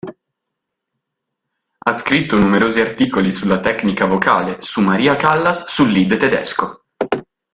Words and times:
Ha 1.77 1.93
scritto 1.93 2.35
numerosi 2.35 2.79
articoli 2.79 3.31
sulla 3.31 3.59
tecnica 3.59 4.07
vocale, 4.07 4.57
su 4.61 4.81
Maria 4.81 5.15
Callas, 5.15 5.65
sul 5.67 5.91
Lied 5.91 6.17
tedesco. 6.17 6.85